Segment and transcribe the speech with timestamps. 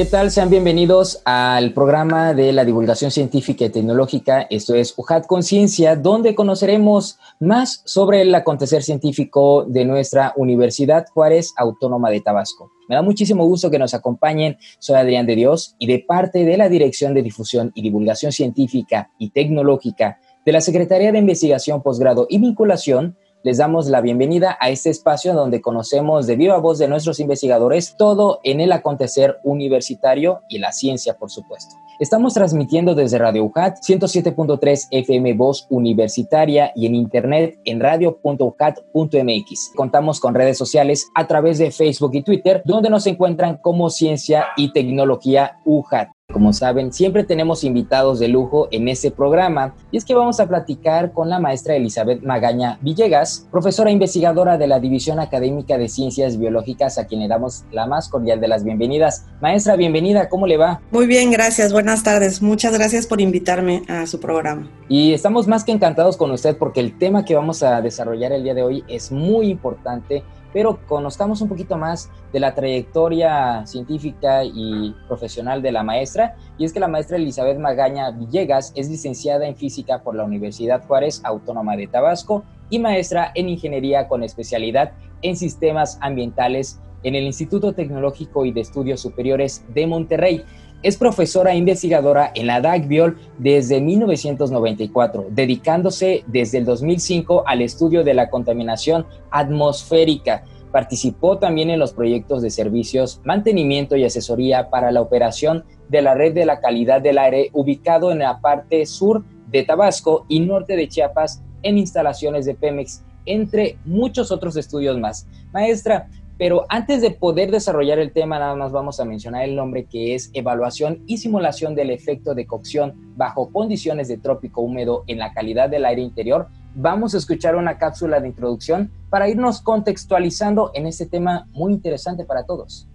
[0.00, 0.30] ¿Qué tal?
[0.30, 4.46] Sean bienvenidos al programa de la divulgación científica y tecnológica.
[4.48, 11.52] Esto es UJAT Conciencia, donde conoceremos más sobre el acontecer científico de nuestra Universidad Juárez
[11.54, 12.72] Autónoma de Tabasco.
[12.88, 14.56] Me da muchísimo gusto que nos acompañen.
[14.78, 19.10] Soy Adrián de Dios y de parte de la Dirección de Difusión y Divulgación Científica
[19.18, 24.70] y Tecnológica de la Secretaría de Investigación, Posgrado y Vinculación, les damos la bienvenida a
[24.70, 30.42] este espacio donde conocemos de viva voz de nuestros investigadores todo en el acontecer universitario
[30.48, 31.74] y la ciencia, por supuesto.
[32.00, 39.72] Estamos transmitiendo desde Radio UJAT 107.3 FM Voz Universitaria y en internet en radio.ucat.mx.
[39.76, 44.46] Contamos con redes sociales a través de Facebook y Twitter, donde nos encuentran como Ciencia
[44.56, 46.08] y Tecnología UJAT.
[46.32, 50.46] Como saben, siempre tenemos invitados de lujo en este programa y es que vamos a
[50.46, 56.38] platicar con la maestra Elizabeth Magaña Villegas, profesora investigadora de la División Académica de Ciencias
[56.38, 59.26] Biológicas, a quien le damos la más cordial de las bienvenidas.
[59.40, 60.80] Maestra, bienvenida, ¿cómo le va?
[60.92, 62.42] Muy bien, gracias, buenas tardes.
[62.42, 64.70] Muchas gracias por invitarme a su programa.
[64.88, 68.44] Y estamos más que encantados con usted porque el tema que vamos a desarrollar el
[68.44, 70.22] día de hoy es muy importante
[70.52, 76.36] pero conozcamos un poquito más de la trayectoria científica y profesional de la maestra.
[76.58, 80.86] Y es que la maestra Elizabeth Magaña Villegas es licenciada en física por la Universidad
[80.86, 87.24] Juárez Autónoma de Tabasco y maestra en ingeniería con especialidad en sistemas ambientales en el
[87.24, 90.44] Instituto Tecnológico y de Estudios Superiores de Monterrey.
[90.82, 98.02] Es profesora e investigadora en la DACBIOL desde 1994, dedicándose desde el 2005 al estudio
[98.02, 100.44] de la contaminación atmosférica.
[100.72, 106.14] Participó también en los proyectos de servicios, mantenimiento y asesoría para la operación de la
[106.14, 110.76] red de la calidad del aire ubicado en la parte sur de Tabasco y norte
[110.76, 115.26] de Chiapas en instalaciones de Pemex, entre muchos otros estudios más.
[115.52, 116.08] Maestra,
[116.40, 120.14] pero antes de poder desarrollar el tema, nada más vamos a mencionar el nombre que
[120.14, 125.34] es evaluación y simulación del efecto de cocción bajo condiciones de trópico húmedo en la
[125.34, 126.48] calidad del aire interior.
[126.74, 132.24] Vamos a escuchar una cápsula de introducción para irnos contextualizando en este tema muy interesante
[132.24, 132.88] para todos.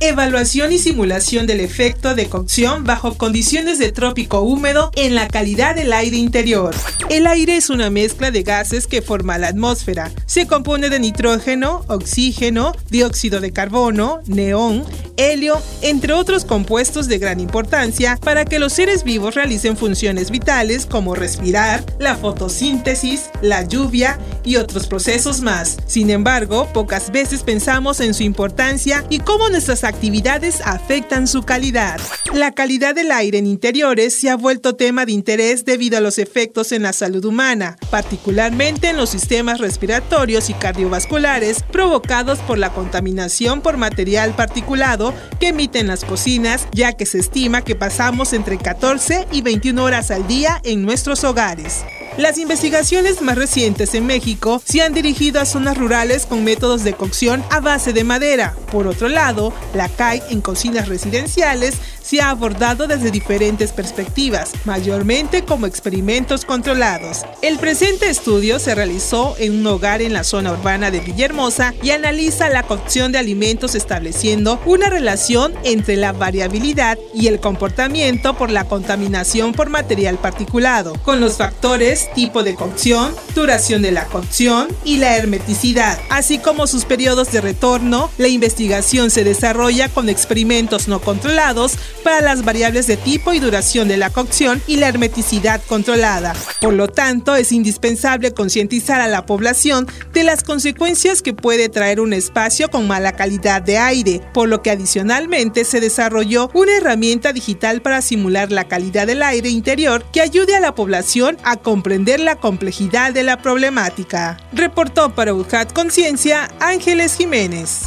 [0.00, 5.74] Evaluación y simulación del efecto de cocción bajo condiciones de trópico húmedo en la calidad
[5.74, 6.72] del aire interior.
[7.10, 10.12] El aire es una mezcla de gases que forma la atmósfera.
[10.26, 14.84] Se compone de nitrógeno, oxígeno, dióxido de carbono, neón,
[15.16, 20.86] helio, entre otros compuestos de gran importancia para que los seres vivos realicen funciones vitales
[20.86, 25.78] como respirar, la fotosíntesis, la lluvia y otros procesos más.
[25.86, 32.00] Sin embargo, pocas veces pensamos en su importancia y cómo nuestras actividades afectan su calidad.
[32.32, 36.18] La calidad del aire en interiores se ha vuelto tema de interés debido a los
[36.18, 42.72] efectos en la salud humana, particularmente en los sistemas respiratorios y cardiovasculares provocados por la
[42.72, 48.58] contaminación por material particulado que emiten las cocinas, ya que se estima que pasamos entre
[48.58, 51.84] 14 y 21 horas al día en nuestros hogares.
[52.18, 56.92] Las investigaciones más recientes en México se han dirigido a zonas rurales con métodos de
[56.92, 58.56] cocción a base de madera.
[58.72, 65.44] Por otro lado, la CAI en cocinas residenciales se ha abordado desde diferentes perspectivas, mayormente
[65.44, 67.24] como experimentos controlados.
[67.42, 71.90] El presente estudio se realizó en un hogar en la zona urbana de Villahermosa y
[71.90, 78.50] analiza la cocción de alimentos estableciendo una relación entre la variabilidad y el comportamiento por
[78.50, 84.68] la contaminación por material particulado, con los factores tipo de cocción, duración de la cocción
[84.84, 88.10] y la hermeticidad, así como sus periodos de retorno.
[88.18, 93.86] La investigación se desarrolla con experimentos no controlados para las variables de tipo y duración
[93.86, 96.34] de la cocción y la hermeticidad controlada.
[96.62, 102.00] Por lo tanto, es indispensable concientizar a la población de las consecuencias que puede traer
[102.00, 107.34] un espacio con mala calidad de aire, por lo que adicionalmente se desarrolló una herramienta
[107.34, 112.20] digital para simular la calidad del aire interior que ayude a la población a comprender
[112.20, 114.38] la complejidad de la problemática.
[114.54, 117.82] Reportó para UJAT Conciencia Ángeles Jiménez.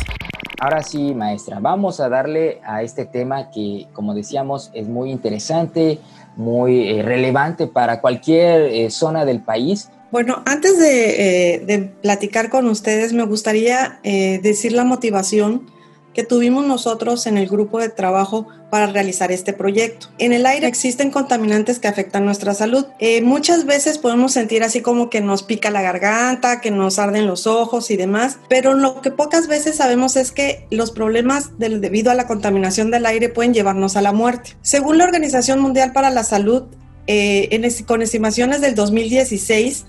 [0.63, 5.99] Ahora sí, maestra, vamos a darle a este tema que, como decíamos, es muy interesante,
[6.35, 9.89] muy eh, relevante para cualquier eh, zona del país.
[10.11, 15.65] Bueno, antes de, eh, de, platicar con ustedes, me gustaría decir la motivación
[16.13, 20.07] que tuvimos nosotros en el grupo de trabajo para realizar este proyecto.
[20.17, 22.85] En el aire existen contaminantes que afectan nuestra salud.
[22.99, 27.27] Eh, muchas veces podemos sentir así como que nos pica la garganta, que nos arden
[27.27, 32.11] los ojos y demás, pero lo que pocas veces sabemos es que los problemas debido
[32.11, 34.55] a la contaminación del aire pueden llevarnos a la muerte.
[34.61, 36.63] Según la Organización Mundial para la Salud,
[37.07, 39.85] eh, con estimaciones del 2016,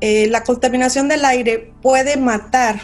[0.00, 2.80] eh, la contaminación del aire puede matar,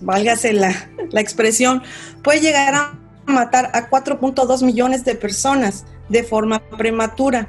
[0.00, 1.82] válgase la, la expresión,
[2.22, 7.48] puede llegar a matar a 4.2 millones de personas de forma prematura.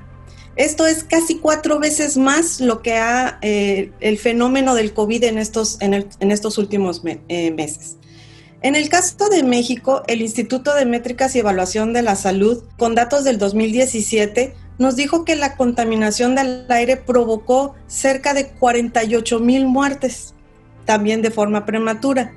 [0.55, 5.37] Esto es casi cuatro veces más lo que ha eh, el fenómeno del COVID en
[5.39, 7.97] estos, en, estos últimos eh, meses.
[8.61, 12.95] En el caso de México, el Instituto de Métricas y Evaluación de la Salud, con
[12.95, 19.65] datos del 2017, nos dijo que la contaminación del aire provocó cerca de 48 mil
[19.65, 20.33] muertes,
[20.85, 22.33] también de forma prematura.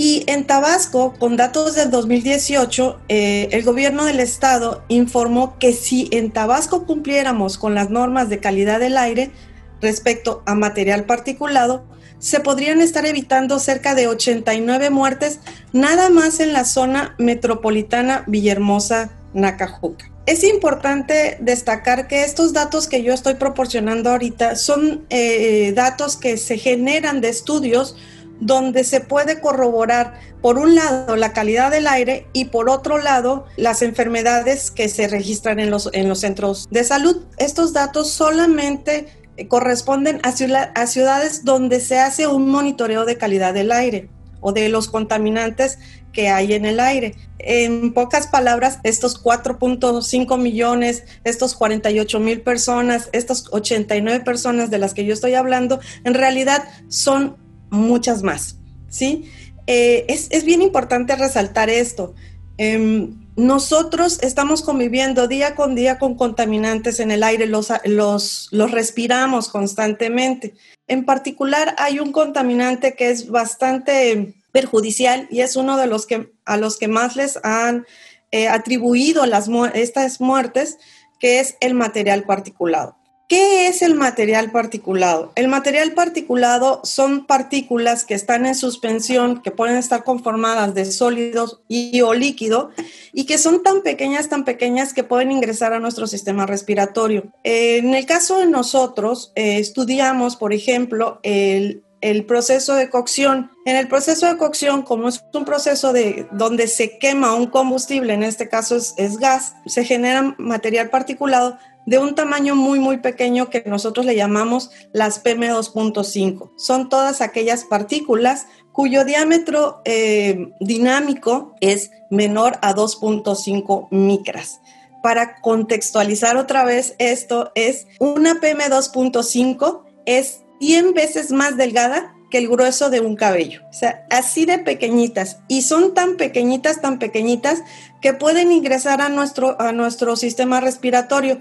[0.00, 6.08] Y en Tabasco, con datos del 2018, eh, el gobierno del estado informó que si
[6.12, 9.32] en Tabasco cumpliéramos con las normas de calidad del aire
[9.80, 11.84] respecto a material particulado,
[12.20, 15.40] se podrían estar evitando cerca de 89 muertes
[15.72, 20.17] nada más en la zona metropolitana Villahermosa-Nacajuca.
[20.28, 26.36] Es importante destacar que estos datos que yo estoy proporcionando ahorita son eh, datos que
[26.36, 27.96] se generan de estudios
[28.38, 33.46] donde se puede corroborar, por un lado, la calidad del aire y por otro lado,
[33.56, 37.24] las enfermedades que se registran en los, en los centros de salud.
[37.38, 39.06] Estos datos solamente
[39.38, 40.34] eh, corresponden a,
[40.74, 44.10] a ciudades donde se hace un monitoreo de calidad del aire
[44.40, 45.78] o de los contaminantes
[46.18, 47.14] que hay en el aire.
[47.38, 54.94] En pocas palabras, estos 4.5 millones, estos 48 mil personas, estas 89 personas de las
[54.94, 57.36] que yo estoy hablando, en realidad son
[57.70, 58.56] muchas más,
[58.88, 59.30] ¿sí?
[59.68, 62.16] Eh, es, bien importante resaltar esto.
[62.56, 68.72] Em, nosotros estamos conviviendo día con día con contaminantes en el aire, los, los, los,
[68.72, 70.54] respiramos constantemente.
[70.88, 76.32] En particular, hay un contaminante que es bastante perjudicial y es uno de los que
[76.44, 77.86] a los que más les han
[78.30, 80.78] eh, atribuido las, estas muertes,
[81.18, 82.98] que es el material particulado.
[83.28, 85.32] ¿Qué es el material particulado?
[85.34, 91.60] El material particulado son partículas que están en suspensión, que pueden estar conformadas de sólidos
[91.68, 92.70] y o líquido
[93.12, 97.30] y que son tan pequeñas, tan pequeñas que pueden ingresar a nuestro sistema respiratorio.
[97.44, 101.84] En el caso de nosotros, eh, estudiamos, por ejemplo, el,
[102.26, 103.50] proceso de cocción.
[103.64, 108.14] En el proceso de cocción, como es un proceso de donde se quema un combustible,
[108.14, 111.58] en este caso es, es gas, se genera material particulado
[111.88, 116.50] de un tamaño muy, muy pequeño que nosotros le llamamos las PM2.5.
[116.56, 124.60] Son todas aquellas partículas cuyo diámetro eh, dinámico es menor a 2.5 micras.
[125.02, 132.48] Para contextualizar otra vez esto, es una PM2.5 es 100 veces más delgada que el
[132.48, 133.62] grueso de un cabello.
[133.70, 135.38] O sea, así de pequeñitas.
[135.48, 137.62] Y son tan pequeñitas, tan pequeñitas,
[138.02, 141.40] que pueden ingresar a nuestro, a nuestro sistema respiratorio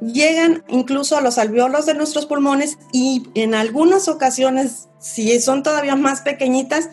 [0.00, 5.96] llegan incluso a los alveolos de nuestros pulmones y en algunas ocasiones, si son todavía
[5.96, 6.90] más pequeñitas,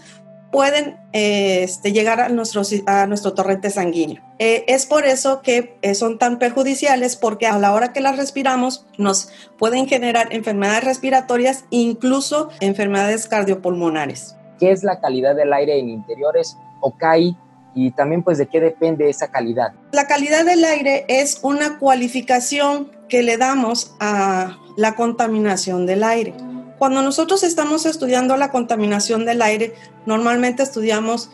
[0.53, 4.21] pueden este, llegar a nuestro, a nuestro torrente sanguíneo.
[4.37, 8.17] Eh, es por eso que eh, son tan perjudiciales porque a la hora que las
[8.17, 14.35] respiramos nos pueden generar enfermedades respiratorias, incluso enfermedades cardiopulmonares.
[14.59, 16.55] ¿Qué es la calidad del aire en interiores?
[16.81, 17.35] OCAI
[17.73, 19.73] y también pues de qué depende esa calidad.
[19.91, 26.35] La calidad del aire es una cualificación que le damos a la contaminación del aire.
[26.83, 29.73] Cuando nosotros estamos estudiando la contaminación del aire,
[30.05, 31.29] normalmente estudiamos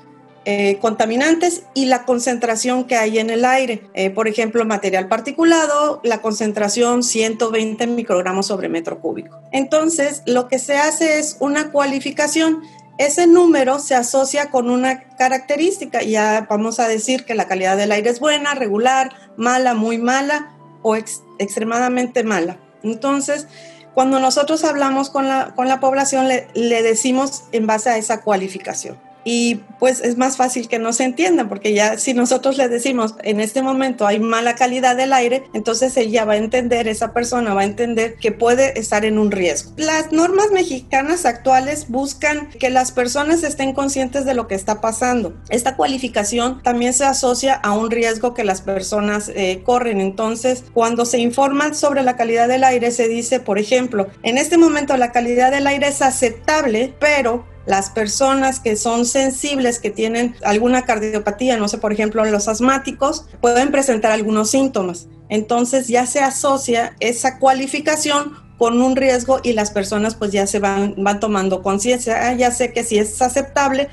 [0.45, 3.89] eh, contaminantes y la concentración que hay en el aire.
[3.95, 9.41] Eh, por ejemplo, material particulado, la concentración 120 microgramos sobre metro cúbico.
[9.51, 12.61] Entonces, lo que se hace es una cualificación
[12.99, 16.03] ese número se asocia con una característica.
[16.03, 20.55] Ya vamos a decir que la calidad del aire es buena, regular, mala, muy mala
[20.83, 22.59] o extremadamente mala.
[22.83, 23.47] Entonces,
[23.93, 28.97] cuando nosotros hablamos con la, con la población, le decimos en base a esa cualificación
[29.31, 33.13] y pues es más fácil que no se entiendan, porque ya si nosotros le decimos
[33.21, 37.53] en este momento hay mala calidad del aire, entonces ella va a entender, esa persona
[37.53, 39.71] va a entender que puede estar en un riesgo.
[39.77, 45.35] Las normas mexicanas actuales buscan que las personas estén conscientes de lo que está pasando.
[45.49, 50.01] Esta cualificación también se asocia a un riesgo que las personas eh, corren.
[50.01, 54.57] Entonces, cuando se informan sobre la calidad del aire, se dice, por ejemplo, en este
[54.57, 60.35] momento la calidad del aire es aceptable, pero las personas que son sensibles, que tienen
[60.43, 65.07] alguna cardiopatía, no sé, por ejemplo, los asmáticos, pueden presentar algunos síntomas.
[65.29, 70.59] Entonces ya se asocia esa cualificación con un riesgo y las personas pues ya se
[70.59, 72.27] van, van tomando conciencia.
[72.27, 73.87] Ah, ya sé que si es aceptable,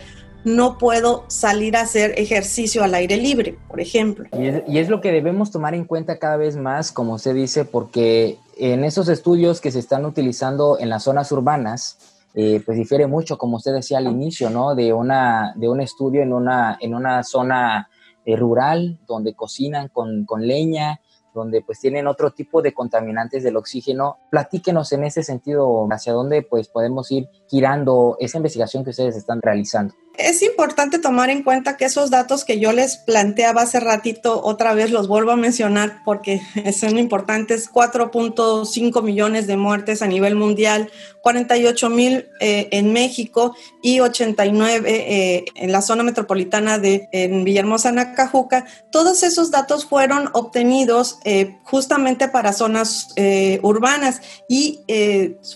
[0.44, 4.26] no puedo salir a hacer ejercicio al aire libre, por ejemplo.
[4.38, 7.34] Y es, y es, lo que debemos tomar en cuenta cada vez más, como se
[7.34, 11.98] dice, porque en esos estudios que se están utilizando en las zonas urbanas,
[12.38, 14.74] eh, pues difiere mucho, como usted decía al inicio, ¿no?
[14.74, 17.88] De, una, de un estudio en una, en una zona
[18.26, 21.00] eh, rural donde cocinan con, con leña,
[21.32, 24.18] donde pues tienen otro tipo de contaminantes del oxígeno.
[24.30, 29.40] Platíquenos en ese sentido, hacia dónde pues podemos ir girando esa investigación que ustedes están
[29.40, 29.94] realizando.
[30.18, 34.72] Es importante tomar en cuenta que esos datos que yo les planteaba hace ratito, otra
[34.74, 36.40] vez los vuelvo a mencionar porque
[36.78, 40.90] son importantes, 4.5 millones de muertes a nivel mundial,
[41.22, 47.92] 48 mil eh, en México y 89 eh, en la zona metropolitana de en Villahermosa,
[47.92, 48.64] Nacajuca.
[48.90, 54.80] Todos esos datos fueron obtenidos eh, justamente para zonas eh, urbanas y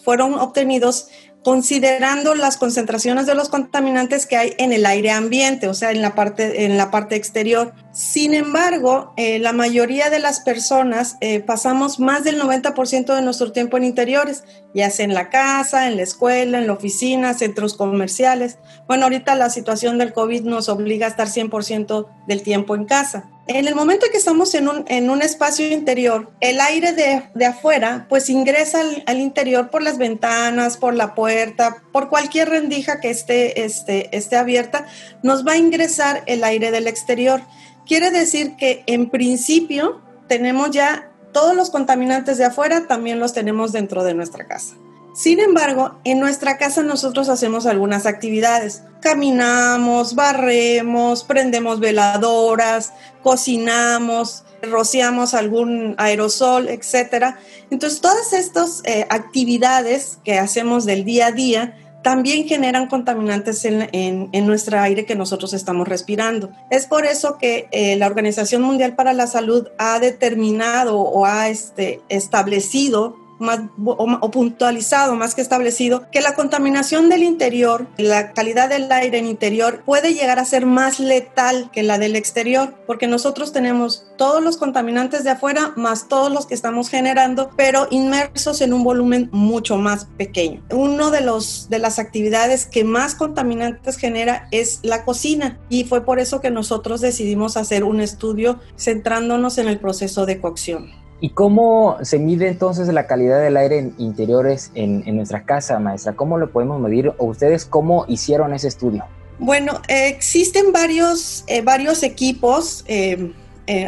[0.04, 1.08] fueron obtenidos
[1.42, 6.02] considerando las concentraciones de los contaminantes que hay en el aire ambiente, o sea, en
[6.02, 7.72] la parte, en la parte exterior.
[7.92, 13.52] Sin embargo, eh, la mayoría de las personas eh, pasamos más del 90% de nuestro
[13.52, 14.44] tiempo en interiores,
[14.74, 18.58] ya sea en la casa, en la escuela, en la oficina, centros comerciales.
[18.86, 23.30] Bueno, ahorita la situación del COVID nos obliga a estar 100% del tiempo en casa.
[23.52, 27.24] En el momento en que estamos en un, en un espacio interior, el aire de,
[27.34, 33.00] de afuera pues ingresa al, interior por las ventanas, por la puerta, por cualquier rendija
[33.00, 34.86] que esté, esté, esté abierta,
[35.24, 37.40] nos va a ingresar el aire del exterior.
[37.86, 43.72] Quiere decir que en principio tenemos ya todos los contaminantes de afuera, también los tenemos
[43.72, 44.76] dentro de nuestra casa.
[45.12, 48.82] Sin embargo, en nuestra casa nosotros hacemos algunas actividades.
[49.00, 57.34] Caminamos, barremos, prendemos veladoras, cocinamos, rociamos algún aerosol, etc.
[57.70, 63.88] Entonces, todas estas eh, actividades que hacemos del día a día también generan contaminantes en,
[63.92, 66.50] en, nuestro aire que nosotros estamos respirando.
[66.70, 71.50] Es por eso que eh, la Organización Mundial para la Salud ha determinado o ha
[71.50, 78.68] este, establecido más, o, puntualizado, más que establecido, que la contaminación del interior, la calidad
[78.68, 83.06] del aire en interior puede llegar a ser más letal que la del exterior, porque
[83.06, 88.60] nosotros tenemos todos los contaminantes de afuera más todos los que estamos generando, pero inmersos
[88.60, 90.62] en un volumen mucho más pequeño.
[90.70, 96.04] Uno de los de las actividades que más contaminantes genera es la cocina y fue
[96.04, 100.99] por eso que nosotros decidimos hacer un estudio centrándonos en el proceso de cocción.
[101.20, 105.78] ¿Y cómo se mide entonces la calidad del aire en interiores en, en, nuestra casa,
[105.78, 106.14] maestra?
[106.14, 107.12] ¿Cómo lo podemos medir?
[107.18, 109.04] ¿O ustedes cómo hicieron ese estudio?
[109.38, 112.84] Bueno, eh, existen varios, eh, varios equipos.
[112.86, 113.32] Eh,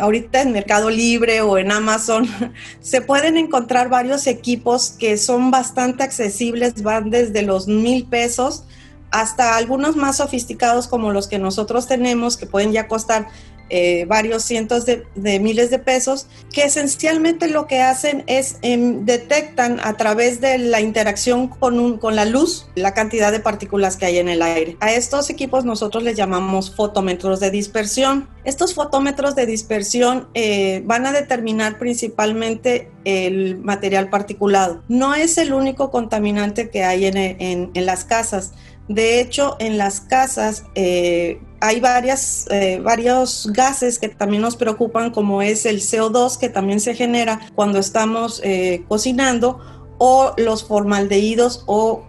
[0.00, 2.28] ahorita en Mercado Libre o en Amazon
[2.80, 8.64] se pueden encontrar varios equipos que son bastante accesibles, van desde los mil pesos
[9.10, 13.28] hasta algunos más sofisticados como los que nosotros tenemos, que pueden ya costar
[13.74, 15.06] eh, varios cientos de,
[15.40, 20.82] miles de pesos, que esencialmente lo que hacen es eh, detectan a través de la
[20.82, 24.76] interacción con, con la luz la cantidad de partículas que hay en el aire.
[24.80, 28.28] A estos equipos nosotros les llamamos fotómetros de dispersión.
[28.44, 34.82] Estos fotómetros de dispersión eh, van a determinar principalmente el material particulado.
[34.88, 37.16] No es el único contaminante que hay en,
[37.72, 38.52] en las casas.
[38.88, 45.10] De hecho, en las casas eh, hay varias, eh, varios gases que también nos preocupan,
[45.10, 49.60] como es el CO2 que también se genera cuando estamos eh, cocinando
[49.98, 52.06] o los formaldehídos o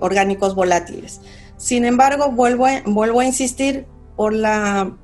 [0.00, 1.20] orgánicos volátiles.
[1.58, 3.86] Sin embargo, vuelvo a, vuelvo a insistir
[4.16, 4.96] por la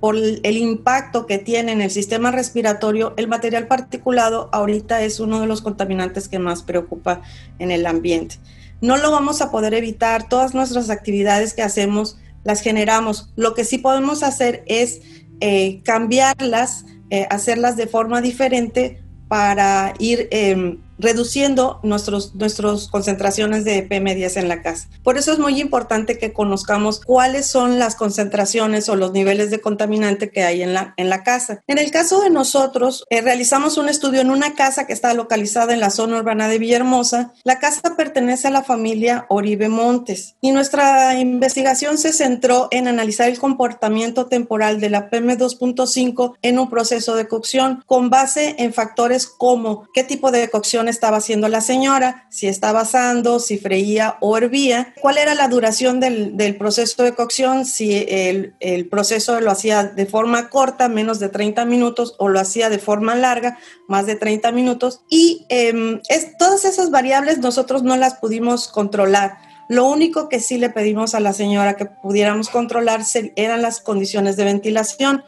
[0.00, 5.40] por el impacto que tiene en el sistema respiratorio, el material particulado ahorita es uno
[5.40, 7.20] de los contaminantes que más preocupa
[7.58, 8.36] en el ambiente.
[8.80, 13.30] No lo vamos a poder evitar, todas nuestras actividades que hacemos las generamos.
[13.36, 15.00] Lo que sí podemos hacer es
[15.40, 23.88] eh, cambiarlas, eh, hacerlas de forma diferente para ir eh, reduciendo nuestros, nuestras concentraciones de
[23.88, 24.88] PM10 en la casa.
[25.02, 29.60] Por eso es muy importante que conozcamos cuáles son las concentraciones o los niveles de
[29.60, 31.62] contaminante que hay en la, en la casa.
[31.66, 35.72] En el caso de nosotros, eh, realizamos un estudio en una casa que está localizada
[35.72, 37.32] en la zona urbana de Villahermosa.
[37.44, 43.28] La casa pertenece a la familia Oribe Montes y nuestra investigación se centró en analizar
[43.28, 49.26] el comportamiento temporal de la PM2.5 en un proceso de cocción con base en factores
[49.26, 54.36] como qué tipo de cocción estaba haciendo la señora, si estaba asando, si freía o
[54.36, 60.06] hervía, cuál era la duración del, proceso de cocción, si el, proceso lo hacía de
[60.06, 64.52] forma corta, menos de 30 minutos, o lo hacía de forma larga, más de 30
[64.52, 65.00] minutos.
[65.08, 69.38] Y em, es, todas esas variables nosotros no las pudimos controlar.
[69.68, 73.02] Lo único que sí le pedimos a la señora que pudiéramos controlar
[73.36, 75.22] eran las condiciones de ventilación.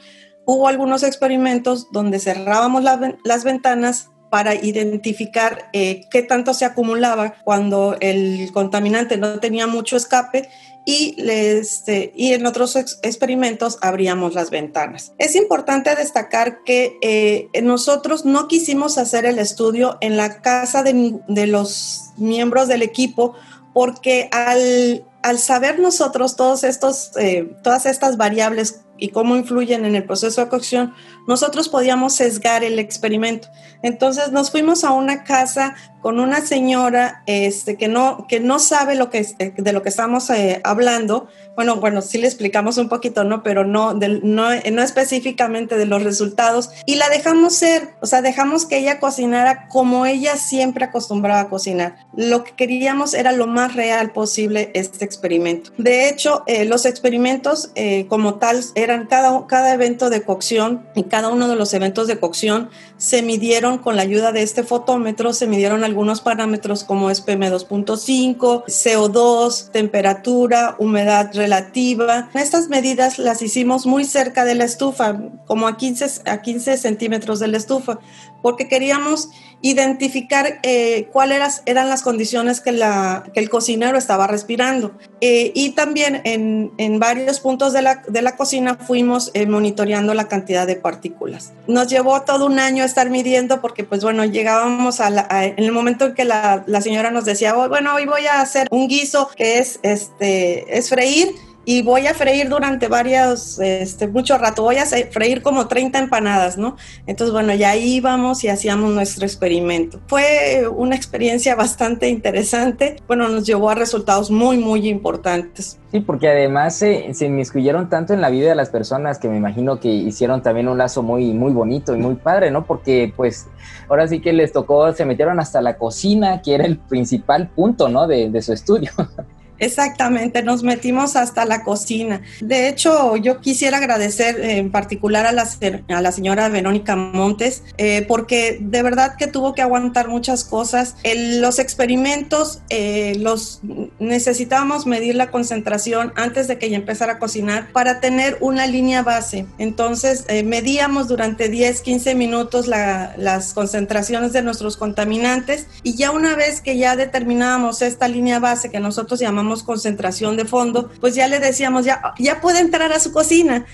[0.45, 7.99] Hubo algunos experimentos donde cerrábamos las ventanas para identificar eh, qué tanto se acumulaba cuando
[8.01, 10.49] el contaminante no tenía mucho escape
[10.87, 15.13] y, este, y en otros experimentos abríamos las ventanas.
[15.19, 21.21] Es importante destacar que eh, nosotros no quisimos hacer el estudio en la casa de,
[21.29, 23.35] de los miembros del equipo
[23.75, 29.97] porque al, al saber nosotros todos estos, eh, todas estas variables y cómo influyen en
[29.97, 30.95] el proceso de cocción,
[31.27, 33.49] nosotros podíamos sesgar el experimento.
[33.83, 38.97] Entonces nos fuimos a una casa con una señora este, que, no, que no sabe
[38.97, 39.25] lo que,
[39.57, 41.29] de lo que estamos eh, hablando.
[41.55, 43.43] Bueno, bueno, sí le explicamos un poquito, ¿no?
[43.43, 46.71] Pero no, no, no específicamente de los resultados.
[46.87, 51.49] Y la dejamos ser, o sea, dejamos que ella cocinara como ella siempre acostumbraba a
[51.49, 51.97] cocinar.
[52.17, 55.71] Lo que queríamos era lo más real posible este experimento.
[55.79, 61.05] De hecho, eh, los experimentos eh, como tal eran cada, cada evento de cocción y
[61.05, 65.33] cada uno de los eventos de cocción se midieron con la ayuda de este fotómetro,
[65.33, 72.31] se midieron algunos parámetros como es PM2.5, CO2, temperatura, humedad relativa.
[72.33, 77.41] Estas medidas las hicimos muy cerca de la estufa, como a 15, a 15 centímetros
[77.41, 77.99] de la estufa,
[78.41, 79.29] porque queríamos
[79.63, 84.93] identificar eh, cuáles eran las condiciones que, la, que, el cocinero estaba respirando.
[85.21, 90.15] Eh, y también en, en, varios puntos de la, de la cocina fuimos eh, monitoreando
[90.15, 91.53] la cantidad de partículas.
[91.69, 96.07] Nos llevó todo un año estar midiendo porque, pues bueno, llegábamos a, en el momento
[96.07, 99.31] en que la, la señora nos decía, oh, bueno, hoy voy a hacer un guiso
[99.37, 104.77] que es, este, es freír y voy a freír durante varios, este, mucho rato, voy
[104.77, 106.77] a freír como 30 empanadas, ¿no?
[107.07, 110.01] Entonces, bueno, ya íbamos y hacíamos nuestro experimento.
[110.07, 115.79] Fue una experiencia bastante interesante, bueno, nos llevó a resultados muy, muy importantes.
[115.93, 119.37] Sí, porque además se, se inmiscuyeron tanto en la vida de las personas que me
[119.37, 122.65] imagino que hicieron también un lazo muy, muy bonito y muy padre, ¿no?
[122.65, 123.47] Porque pues
[123.89, 127.89] ahora sí que les tocó, se metieron hasta la cocina, que era el principal punto,
[127.89, 128.07] ¿no?
[128.07, 128.91] De, de su estudio.
[129.63, 132.21] Exactamente, nos metimos hasta la cocina.
[132.41, 135.49] De hecho, yo quisiera agradecer en particular a la,
[135.89, 140.97] a la señora Verónica Montes, eh, porque de verdad que tuvo que aguantar muchas cosas.
[141.05, 143.61] los experimentos, eh, los
[144.01, 149.05] necesitábamos medir la concentración antes de que ella empezara a cocinar para tener una línea
[149.05, 149.47] base.
[149.59, 156.35] Entonces, eh, medíamos durante 10, 15 minutos las concentraciones de nuestros contaminantes y ya una
[156.35, 161.29] vez que ya determinábamos esta línea base que nosotros llamamos concentración de fondo, pues ya
[161.29, 163.67] le decíamos, ya, ya puede entrar a su cocina.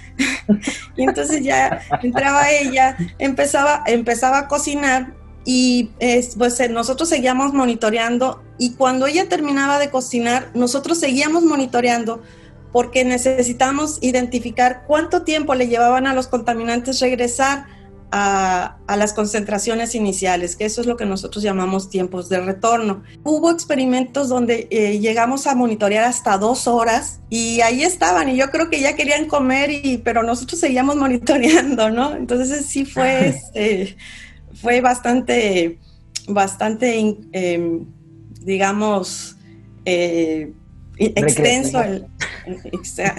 [0.97, 5.15] y entonces ya entraba ella, empezaba, empezaba a cocinar
[5.45, 5.91] y
[6.37, 12.23] pues eh, nosotros seguíamos monitoreando y cuando ella terminaba de cocinar, nosotros seguíamos monitoreando
[12.73, 17.67] porque necesitamos identificar cuánto tiempo le llevaban a los contaminantes regresar
[18.11, 23.03] a, las concentraciones iniciales, que eso es lo que nosotros llamamos tiempos de retorno.
[23.23, 28.51] Hubo experimentos donde eh, llegamos a monitorear hasta dos horas y ahí estaban y yo
[28.51, 32.17] creo que ya querían comer, y, pero nosotros seguíamos monitoreando, ¿no?
[32.17, 33.97] Entonces sí fue, este,
[34.55, 35.79] fue bastante,
[36.27, 37.85] bastante, em,
[38.41, 39.37] digamos,
[39.85, 40.53] eh,
[40.97, 42.07] extenso el,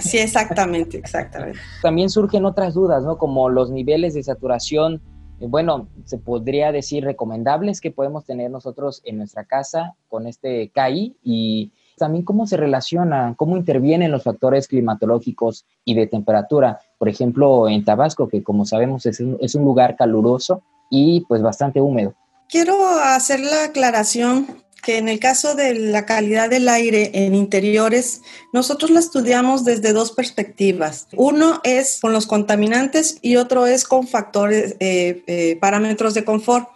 [0.00, 1.58] Sí, exactamente, exactamente.
[1.82, 3.18] También surgen otras dudas, ¿no?
[3.18, 5.02] Como los niveles de saturación,
[5.40, 10.70] eh, bueno, se podría decir recomendables que podemos tener nosotros en nuestra casa con este
[10.70, 16.80] KI y también cómo se relaciona, cómo intervienen los factores climatológicos y de temperatura.
[16.98, 21.42] Por ejemplo, en Tabasco, que como sabemos es un, es un lugar caluroso y pues
[21.42, 22.14] bastante húmedo.
[22.48, 24.46] Quiero hacer la aclaración
[24.82, 29.92] que en el caso de la calidad del aire en interiores, nosotros la estudiamos desde
[29.92, 31.06] dos perspectivas.
[31.16, 36.68] Uno es con los contaminantes y otro es con factores, eh, eh, parámetros de confort.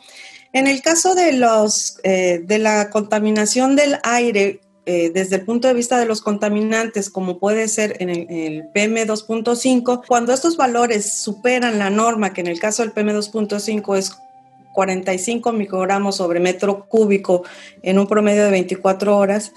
[0.52, 5.72] En el caso de, los, eh, de la contaminación del aire, desde el punto de
[5.72, 11.78] vista de los contaminantes, como puede ser en el, el PM2.5, cuando estos valores superan
[11.78, 14.12] la norma, que en el caso del PM2.5 es
[14.74, 17.44] 45 microgramos sobre metro cúbico
[17.82, 19.52] en un promedio de 24 horas,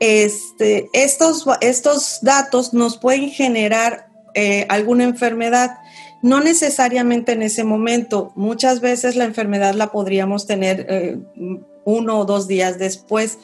[0.00, 5.78] este, estos, estos datos nos pueden generar eh, alguna enfermedad.
[6.22, 11.18] No necesariamente en ese momento, muchas veces la enfermedad la podríamos tener eh,
[11.84, 13.38] uno o dos días después.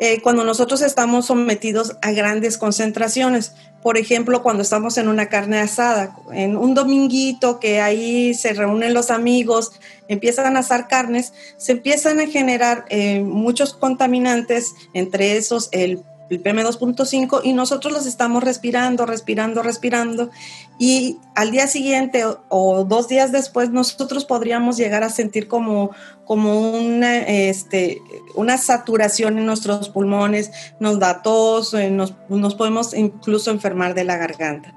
[0.00, 3.52] Eh, cuando nosotros estamos sometidos a grandes concentraciones.
[3.84, 8.94] Por ejemplo, cuando estamos en una carne asada, en un dominguito que ahí se reúnen
[8.94, 9.72] los amigos,
[10.08, 16.42] empiezan a asar carnes, se empiezan a generar eh, muchos contaminantes, entre esos el el
[16.42, 20.30] PM2.5 y nosotros los estamos respirando, respirando, respirando
[20.78, 25.90] y al día siguiente o, dos días después nosotros podríamos llegar a sentir como,
[26.24, 28.00] como una, este,
[28.34, 34.04] una saturación en nuestros pulmones, nos da tos, eh, nos, nos podemos incluso enfermar de
[34.04, 34.74] la garganta.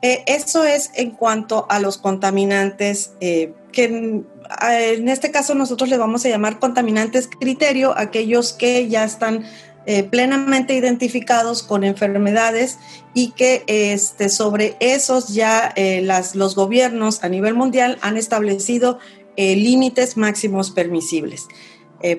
[0.00, 5.98] Eh, eso es en cuanto a los contaminantes eh, que en este caso nosotros le
[5.98, 9.44] vamos a llamar contaminantes criterio, aquellos que ya están
[9.90, 12.78] eh, plenamente identificados con enfermedades
[13.14, 18.98] y que este, sobre esos ya eh, las, los gobiernos a nivel mundial han establecido
[19.36, 21.46] eh, límites máximos permisibles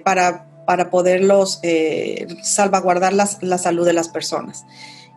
[0.03, 1.61] para, para poderlos
[2.43, 4.65] salvaguardar la salud de las personas.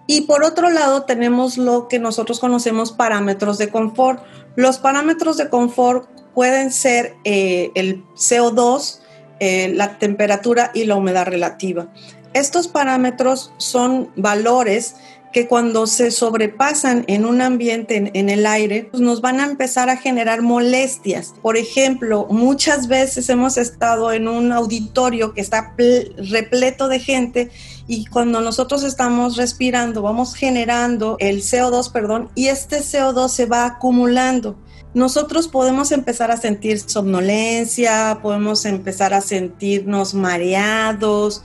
[0.07, 4.23] Y por otro lado tenemos lo que nosotros conocemos parámetros de confort.
[4.55, 9.01] Los parámetros de confort pueden ser el CO2,
[9.41, 11.89] la temperatura y la humedad relativa.
[12.35, 14.97] Estos parámetros son valores
[15.33, 19.89] que cuando se sobrepasan en un ambiente, en, el aire, pues nos van a empezar
[19.89, 21.35] a generar molestias.
[21.41, 27.51] Por ejemplo, muchas veces hemos estado en un auditorio que está repleto de gente
[27.89, 33.65] y cuando nosotros estamos respirando, vamos generando el CO2, perdón, y este CO2 se va
[33.65, 34.57] acumulando
[34.95, 41.43] nosotros podemos empezar a sentir somnolencia, podemos empezar a sentirnos mareados,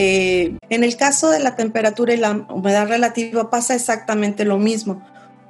[0.00, 5.04] eh, en el caso de la temperatura y la humedad relativa pasa exactamente lo mismo.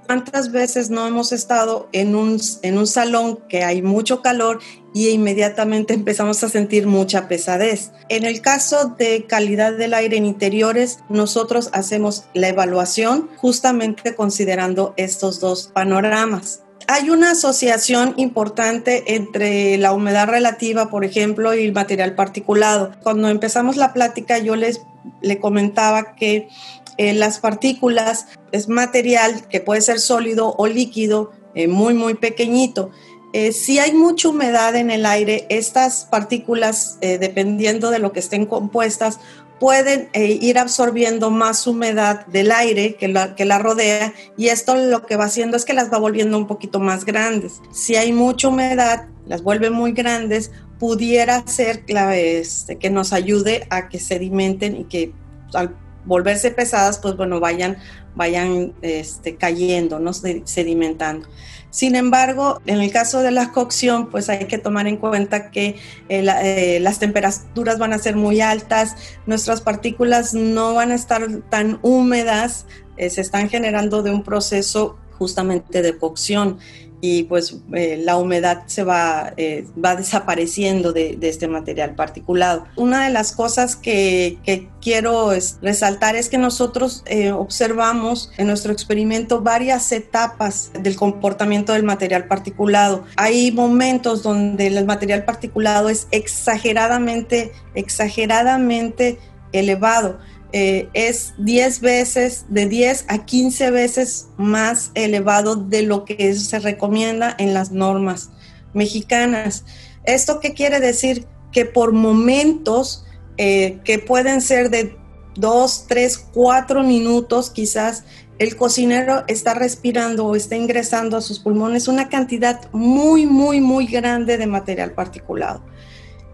[0.07, 4.61] ¿Cuántas veces no hemos estado en un, en un salón que hay mucho calor
[4.95, 7.91] y inmediatamente empezamos a sentir mucha pesadez?
[8.09, 14.95] En el caso de calidad del aire en interiores, nosotros hacemos la evaluación justamente considerando
[14.97, 21.73] estos dos panoramas hay una asociación importante entre la humedad relativa, por ejemplo, y el
[21.73, 22.93] material particulado.
[23.03, 24.81] Cuando empezamos la plática, yo les
[25.21, 26.49] le comentaba que
[26.97, 32.91] eh, las partículas es material que puede ser sólido o líquido, eh, muy, muy pequeñito.
[33.33, 38.47] Eh, si hay mucha humedad en el aire, estas partículas, dependiendo de lo que estén
[38.47, 39.21] compuestas,
[39.59, 45.05] pueden eh, ir absorbiendo más humedad del aire que la, que rodea y esto lo
[45.05, 47.61] que va haciendo es que las va volviendo un poquito más grandes.
[47.73, 53.89] Si hay mucha humedad, las vuelve muy grandes, pudiera ser este, que nos ayude a
[53.89, 55.13] que sedimenten y que
[55.55, 57.77] al volverse pesadas, pues bueno, vayan,
[58.15, 60.13] vayan este, cayendo, ¿no?
[60.13, 61.29] sedimentando.
[61.71, 65.77] Sin embargo, en el caso de la cocción, pues hay que tomar en cuenta que
[66.09, 71.27] eh, eh, las temperaturas van a ser muy altas, nuestras partículas no van a estar
[71.51, 76.59] tan húmedas, eh, se están generando de un proceso justamente de cocción
[77.01, 82.67] y pues eh, la humedad se va, eh, va desapareciendo de, este material particulado.
[82.77, 84.39] Una de las cosas que,
[84.81, 85.31] quiero
[85.61, 92.27] resaltar es que nosotros eh, observamos en nuestro experimento varias etapas del comportamiento del material
[92.27, 93.05] particulado.
[93.17, 99.19] Hay momentos donde el material particulado es exageradamente, exageradamente
[99.53, 100.19] elevado
[100.53, 106.59] eh, es 10 veces, de 10 a 15 veces más elevado de lo que se
[106.59, 108.31] recomienda en las normas
[108.73, 109.65] mexicanas.
[110.05, 111.27] ¿Esto qué quiere decir?
[111.53, 113.05] Que por momentos
[113.37, 114.97] eh, que pueden ser de
[115.37, 118.05] 2, 3, 4 minutos quizás,
[118.39, 123.87] el cocinero está respirando o está ingresando a sus pulmones una cantidad muy, muy, muy
[123.87, 125.63] grande de material particulado.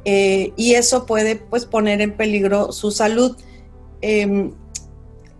[0.04, 3.36] Eh, y eso puede pues, poner en peligro su salud.
[4.06, 4.52] Em,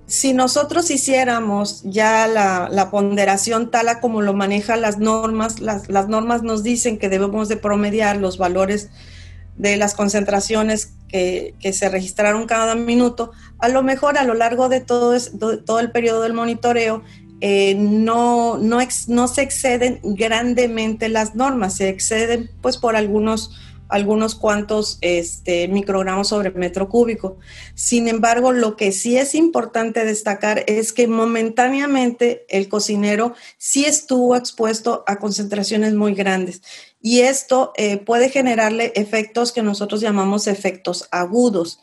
[0.07, 6.63] si nosotros hiciéramos ya la, ponderación tal como lo manejan las normas, las, normas nos
[6.63, 8.89] dicen que debemos de promediar los valores
[9.59, 14.81] de las concentraciones que, se registraron cada minuto, a lo mejor a lo largo de
[14.81, 17.03] todo, el periodo del monitoreo
[17.43, 23.51] eh, no, no, no se exceden grandemente las normas, se exceden pues por algunos
[23.95, 27.39] algunos cuantos este, microgramos sobre metro cúbico.
[27.77, 34.35] Sin embargo, lo que sí es importante destacar es que momentáneamente el cocinero sí estuvo
[34.35, 36.61] expuesto a concentraciones muy grandes
[37.01, 41.79] y esto eh, puede generarle efectos que nosotros llamamos efectos agudos.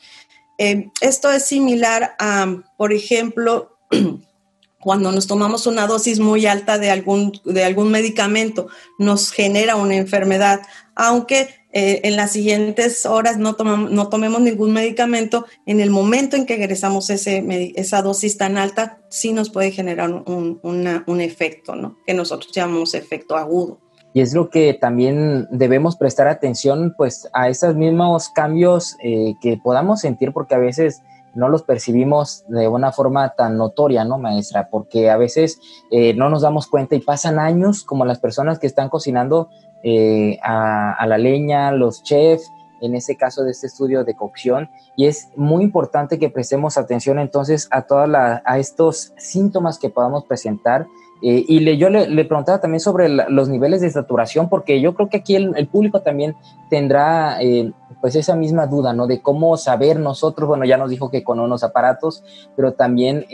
[0.58, 3.78] Eh, esto es similar a, por ejemplo,
[4.82, 9.95] cuando nos tomamos una dosis muy alta de algún, de algún medicamento, nos genera una
[9.95, 10.62] enfermedad
[11.02, 16.36] aunque eh, en las siguientes horas no, tomamos, no tomemos ningún medicamento, en el momento
[16.36, 21.98] en que egresamos esa dosis tan alta, sí nos puede generar un, un efecto, ¿no?
[22.06, 23.80] que nosotros llamamos efecto agudo.
[24.14, 29.58] Y es lo que también debemos prestar atención pues a esos mismos cambios eh, que
[29.58, 31.02] podamos sentir porque a veces
[31.34, 34.68] no los percibimos de una forma tan notoria, ¿no, maestra?
[34.70, 35.60] Porque a veces
[35.90, 39.50] eh, no nos damos cuenta y pasan años como las personas que están cocinando
[39.84, 45.06] eh, a, la leña, los chefs, en ese caso de este estudio de cocción, y
[45.06, 50.88] es muy importante que prestemos atención entonces a, todas a estos síntomas que podamos presentar.
[51.24, 55.10] Eh, y le, yo le, preguntaba también sobre los niveles de saturación, porque yo creo
[55.10, 56.36] que aquí el, público también
[56.72, 59.06] tendrá eh, pues esa misma duda, ¿no?
[59.06, 62.24] De cómo saber nosotros, bueno, ya nos dijo que con unos aparatos,
[62.56, 63.28] pero también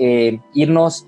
[0.54, 1.06] irnos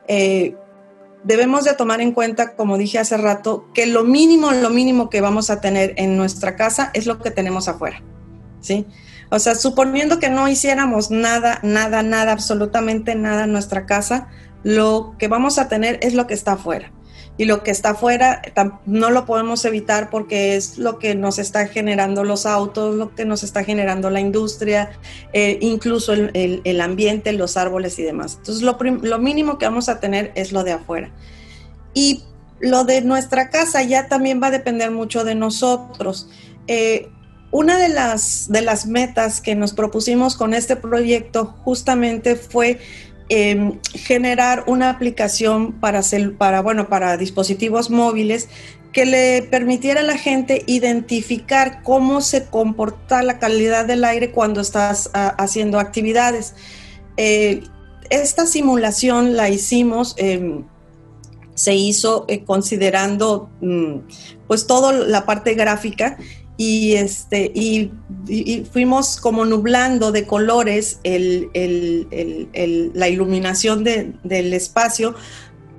[0.08, 0.56] Eh,
[1.24, 5.22] debemos de tomar en cuenta, como dije hace rato, que lo mínimo, lo mínimo que
[5.22, 8.02] vamos a tener en nuestra casa es lo que tenemos afuera.
[8.60, 8.88] ¿sí?
[9.30, 14.28] O sea, suponiendo que no hiciéramos nada, nada, nada, absolutamente nada en nuestra casa,
[14.63, 16.91] lo que vamos a tener es lo que está afuera.
[17.36, 18.43] Y lo que está afuera
[18.86, 23.26] no lo podemos evitar porque es lo que nos está generando los autos, lo que
[23.26, 24.91] nos está generando la industria,
[25.34, 28.36] eh, incluso el, ambiente, los árboles y demás.
[28.38, 31.12] Entonces, lo, mínimo que vamos a tener es lo de afuera.
[31.95, 32.23] Y
[32.60, 36.30] lo de nuestra casa ya también va a depender mucho de nosotros.
[36.67, 37.10] Eh,
[37.49, 42.80] una de las, de las metas que nos propusimos con este proyecto justamente fue
[43.36, 46.02] em, generar una aplicación para,
[46.38, 48.48] para, bueno, para dispositivos móviles
[48.91, 54.62] que le permitiera a la gente identificar cómo se comporta la calidad del aire cuando
[54.62, 56.54] estás ah, haciendo actividades.
[57.17, 57.63] Eh,
[58.12, 60.65] esta simulación la hicimos, em,
[61.56, 63.96] se hizo eh, considerando mm,
[64.46, 66.19] pues toda la parte gráfica
[66.58, 67.92] y, este, y,
[68.72, 71.50] fuimos como nublando de colores el,
[72.94, 75.16] la iluminación del espacio,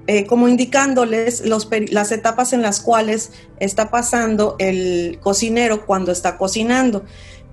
[0.07, 6.37] eh, como indicándoles los, las etapas en las cuales está pasando el cocinero cuando está
[6.37, 7.05] cocinando.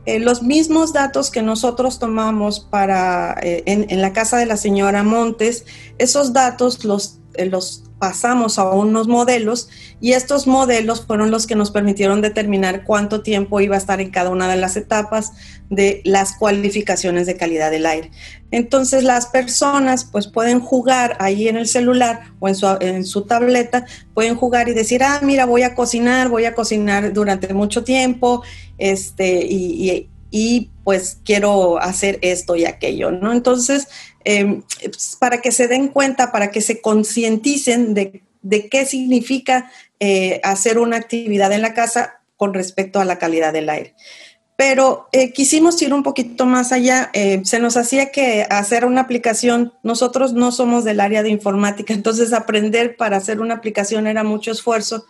[0.05, 4.57] Eh, los mismos datos que nosotros tomamos para, eh, en, en, la casa de la
[4.57, 5.65] señora Montes,
[5.99, 11.69] esos datos los, los pasamos a unos modelos y estos modelos fueron los que nos
[11.69, 15.33] permitieron determinar cuánto tiempo iba a estar en cada una de las etapas
[15.69, 18.09] de las cualificaciones de calidad del aire.
[18.49, 23.21] Entonces las personas pues pueden jugar ahí en el celular o en su, en su
[23.27, 23.85] tableta,
[24.15, 28.41] pueden jugar y decir, ah, mira, voy a cocinar, voy a cocinar durante mucho tiempo,
[28.79, 33.31] este, y, y pues quiero hacer esto y aquello, ¿no?
[33.31, 33.87] Entonces,
[34.23, 38.21] Pues, para que se den cuenta, para que se concienticen de,
[38.69, 43.69] qué significa eh, hacer una actividad en la casa con respecto a la calidad del
[43.69, 43.95] aire.
[44.57, 47.09] Pero eh, quisimos ir un poquito más allá.
[47.13, 51.93] Eh, se nos hacía que hacer una aplicación, nosotros no somos del área de informática,
[51.95, 55.05] entonces aprender para hacer una aplicación era mucho esfuerzo.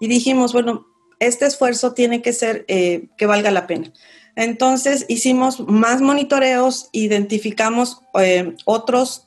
[0.00, 0.86] Y dijimos, bueno,
[1.18, 3.90] este esfuerzo tiene que ser que valga la pena.
[4.36, 9.26] Entonces hicimos más monitoreos, identificamos eh, otros,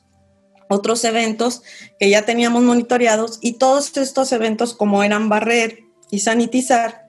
[0.69, 1.63] otros eventos
[1.99, 5.79] que ya teníamos monitoreados y todos estos eventos como eran barrer
[6.11, 7.05] y sanitizar,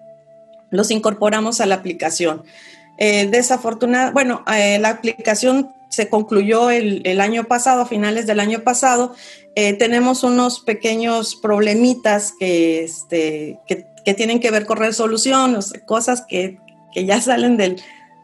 [0.71, 2.43] los incorporamos a la aplicación.
[2.97, 8.61] Eh, desafortunadamente, bueno, eh, la aplicación se concluyó el, año pasado, a finales del año
[8.61, 9.15] pasado.
[9.55, 16.59] tenemos unos pequeños problemitas que, este, que, tienen que ver con resolución, cosas que,
[16.93, 17.81] que ya salen del,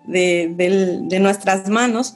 [0.06, 2.14] de, nuestras manos.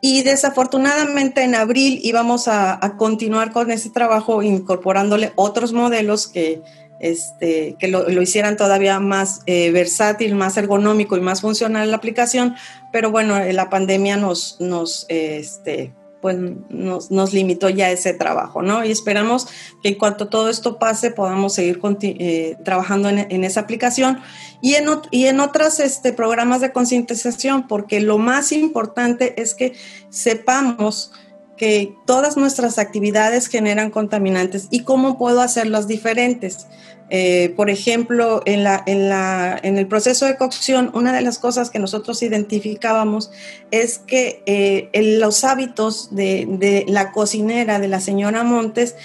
[0.00, 6.60] Y desafortunadamente en abril íbamos a, continuar con ese trabajo incorporándole otros modelos que,
[6.98, 12.56] este, que lo, hicieran todavía más eh, versátil, más ergonómico y más funcional la aplicación,
[12.92, 16.36] pero bueno, la pandemia nos, nos este, pues
[16.70, 18.84] nos, limitó ya ese trabajo, ¿no?
[18.84, 19.48] Y esperamos
[19.82, 24.20] que en cuanto todo esto pase podamos seguir eh, trabajando en, esa aplicación
[24.62, 29.74] y en, y en otros este, programas de concientización, porque lo más importante es que
[30.10, 31.10] sepamos
[31.56, 36.66] que todas nuestras actividades generan contaminantes y cómo puedo hacerlas diferentes.
[37.14, 41.38] Eh, por ejemplo, en, la, en, la, en, el proceso de cocción, una de las
[41.38, 43.30] cosas que nosotros identificábamos
[43.70, 44.88] es que eh,
[45.18, 48.96] los hábitos de, de, la cocinera, de la señora Montes,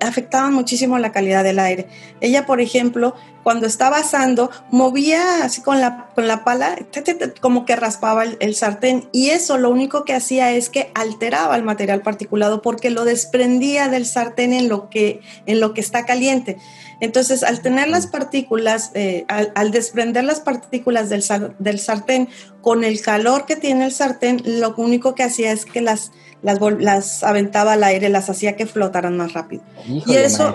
[0.00, 1.86] afectaban muchísimo la calidad del aire.
[2.20, 6.76] Ella, por ejemplo, cuando estaba asando, movía así con la, con la pala,
[7.40, 11.62] como que raspaba el, sartén y eso lo único que hacía es que alteraba el
[11.62, 16.56] material particulado porque lo desprendía del sartén en lo que, en lo que está caliente.
[17.00, 21.22] Entonces, al tener las partículas, eh, al, desprender las partículas del,
[21.58, 22.28] del sartén
[22.62, 26.12] con el calor que tiene el sartén, lo único que hacía es que las
[26.44, 29.62] las, las aventaba al aire, las hacía que flotaran más rápido.
[29.86, 30.54] y eso...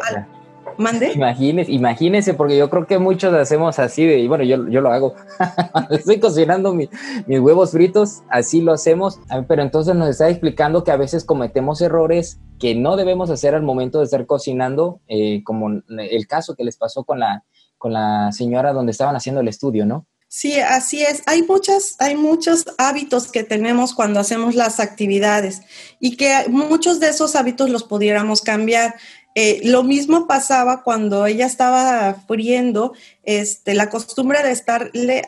[0.78, 1.12] ¿Mande?
[1.12, 4.90] Imagínese, imagínese, porque yo creo que muchos hacemos así, de, y bueno, yo, yo lo
[4.94, 5.14] hago.
[5.90, 6.90] Estoy cocinando mis
[7.28, 9.20] huevos fritos, así lo hacemos.
[9.50, 13.64] Pero entonces nos está explicando que a veces cometemos errores que no debemos hacer al
[13.64, 17.44] momento de estar cocinando, eh, como el caso que les pasó con la,
[17.78, 20.06] con la señora donde estaban haciendo el estudio, ¿no?
[20.32, 21.24] Sí, así es.
[21.26, 25.64] Hay muchas, hay muchos hábitos que tenemos cuando hacemos las actividades
[26.00, 28.96] y que muchos de esos hábitos los pudiéramos cambiar.
[29.42, 32.92] Eh, lo mismo pasaba cuando ella estaba friendo,
[33.24, 35.26] este, la costumbre de estarle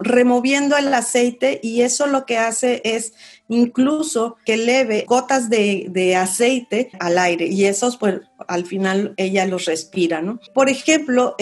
[0.00, 3.12] removiendo el aceite y eso lo que hace es
[3.50, 9.66] incluso que leve gotas de, aceite al aire y esos pues al final ella los
[9.66, 10.40] respira, ¿no?
[10.54, 11.36] Por ejemplo,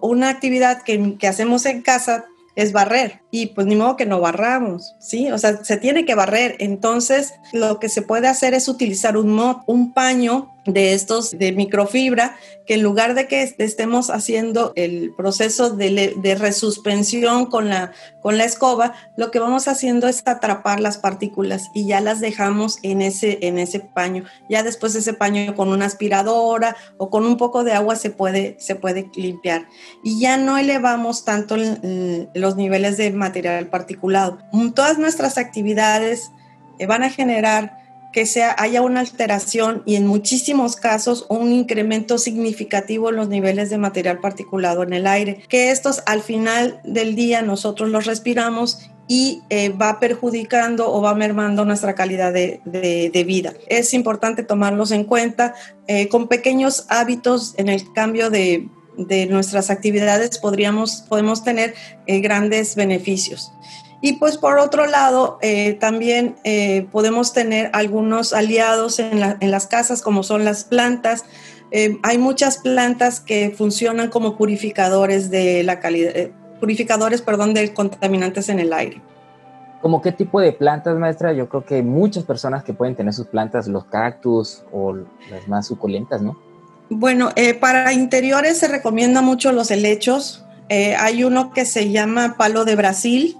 [0.00, 2.24] una actividad que, que hacemos en casa
[2.56, 5.30] es barrer y pues ni modo que no barramos, ¿sí?
[5.30, 6.56] O sea, se tiene que barrer.
[6.58, 11.52] Entonces, lo que se puede hacer es utilizar un mod, un paño de estos de
[11.52, 18.36] microfibra, que en lugar de que estemos haciendo el proceso de, resuspensión con la, con
[18.36, 23.02] la escoba, lo que vamos haciendo es atrapar las partículas y ya las dejamos en
[23.02, 24.24] ese, en ese paño.
[24.50, 28.56] Ya después ese paño con una aspiradora o con un poco de agua se puede,
[28.58, 29.68] se puede limpiar.
[30.02, 34.38] Y ya no elevamos tanto los niveles de material particulado.
[34.74, 36.30] Todas nuestras actividades
[36.78, 37.85] eh, van a generar
[38.16, 43.68] que sea, haya una alteración y en muchísimos casos un incremento significativo en los niveles
[43.68, 48.88] de material particulado en el aire, que estos al final del día nosotros los respiramos
[49.06, 53.52] y eh, va perjudicando o va mermando nuestra calidad de, vida.
[53.68, 55.52] Es importante tomarlos en cuenta
[55.86, 58.66] eh, con pequeños hábitos en el cambio de,
[59.28, 61.74] nuestras actividades podríamos, podemos tener
[62.06, 63.52] eh, grandes beneficios.
[64.00, 70.02] Y pues por otro lado, eh, también eh, podemos tener algunos aliados en, las casas,
[70.02, 71.24] como son las plantas.
[71.70, 76.12] Eh, hay muchas plantas que funcionan como purificadores de la calidad,
[76.60, 79.00] purificadores, perdón, de contaminantes en el aire.
[79.80, 81.32] ¿Cómo qué tipo de plantas, maestra?
[81.32, 85.66] Yo creo que muchas personas que pueden tener sus plantas, los cactus o las más
[85.66, 86.36] suculentas, ¿no?
[86.88, 87.30] Bueno,
[87.60, 90.44] para interiores se recomienda mucho los helechos.
[90.68, 93.36] hay uno que se llama palo de Brasil,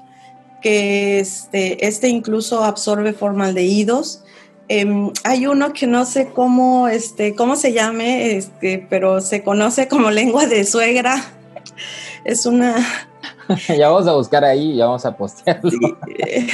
[0.66, 4.24] que este, este incluso absorbe formaldehídos.
[4.68, 9.86] Eh, hay uno que no sé cómo, este, cómo se llame, este, pero se conoce
[9.86, 11.24] como lengua de suegra.
[12.24, 12.74] Es una...
[13.78, 15.70] ya vamos a buscar ahí, ya vamos a postearlo.
[16.18, 16.48] Eh,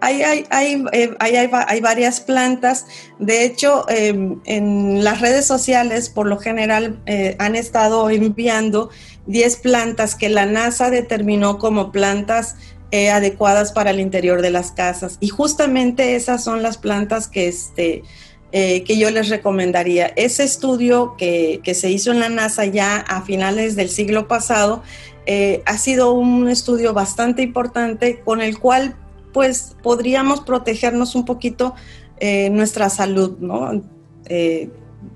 [0.00, 2.86] hay, hay, hay, eh, hay, hay, varias plantas.
[3.18, 8.90] De hecho, em, en las redes sociales, por lo general, eh, han estado enviando
[9.26, 12.54] 10 plantas que la NASA determinó como plantas
[12.90, 15.18] eh, adecuadas para el interior de las casas.
[15.20, 18.02] Y justamente esas son las plantas que, este,
[18.52, 20.06] eh, que yo les recomendaría.
[20.16, 24.82] Ese estudio que, se hizo en la NASA ya a finales del siglo pasado
[25.26, 28.96] eh, ha sido un estudio bastante importante con el cual
[29.34, 31.74] pues podríamos protegernos un poquito
[32.50, 33.80] nuestra salud, ¿no?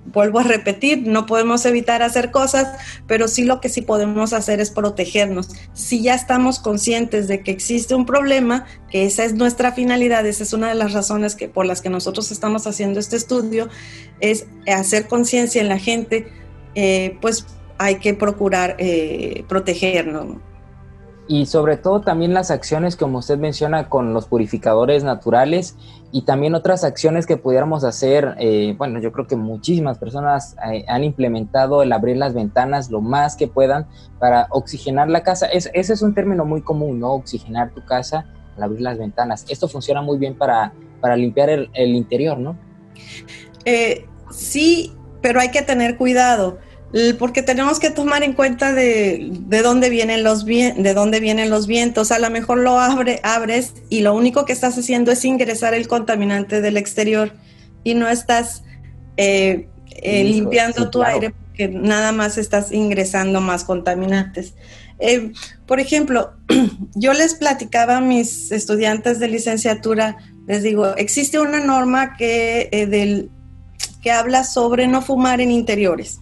[0.07, 4.61] Vuelvo a repetir, no podemos evitar hacer cosas, pero sí lo que sí podemos hacer
[4.61, 5.49] es protegernos.
[5.72, 10.43] Si ya estamos conscientes de que existe un problema, que esa es nuestra finalidad, esa
[10.43, 13.68] es una de las razones que, por las que nosotros estamos haciendo este estudio,
[14.20, 16.28] es hacer conciencia en la gente,
[16.74, 17.47] eh, pues
[17.78, 20.36] hay que procurar eh, protegernos.
[21.28, 25.76] y sobre todo también las acciones como usted menciona con los purificadores naturales
[26.13, 28.35] y también otras acciones que pudiéramos hacer.
[28.39, 33.01] Eh, bueno, yo creo que muchísimas personas eh, han implementado el abrir las ventanas lo
[33.01, 33.87] más que puedan
[34.19, 35.47] para oxigenar la casa.
[35.47, 37.13] ese es un término muy común, ¿no?
[37.15, 39.47] Oxigenar tu casa al abrir las ventanas.
[39.49, 42.59] Esto funciona muy bien para, para limpiar el, interior, ¿no?
[43.65, 44.93] Eh, sí,
[45.23, 46.59] pero hay que tener cuidado
[47.18, 49.30] porque tenemos que tomar en cuenta de,
[49.62, 52.12] dónde vienen los de dónde vienen los vientos.
[52.12, 55.88] A lo mejor lo abre, abres y lo único que estás haciendo es ingresar el
[55.88, 57.32] contaminante del exterior
[57.82, 58.64] y no estás
[59.16, 59.68] eh,
[60.03, 64.55] eh, limpiando tu aire porque nada más estás ingresando más contaminantes.
[64.99, 65.32] Eh,
[65.66, 66.34] por ejemplo,
[66.95, 73.30] yo les platicaba a mis estudiantes de licenciatura, les digo, existe una norma que, del,
[74.03, 76.22] que habla sobre no fumar en interiores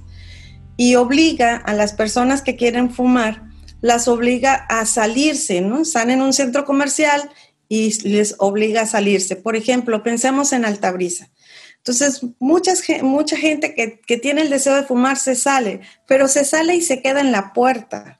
[0.81, 3.43] y obliga a las personas que quieren fumar,
[3.83, 5.83] las obliga a salirse, ¿no?
[5.83, 7.29] Están en un centro comercial
[7.69, 9.37] y les obliga a salirse.
[9.37, 11.29] Por ejemplo, pensemos en Altabrisa.
[11.77, 16.47] Entonces, muchas, mucha gente que, que tiene el deseo de fumar se sale, pero se
[16.47, 18.20] sale y se queda en la puerta.